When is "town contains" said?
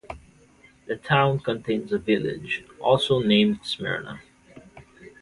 0.95-1.93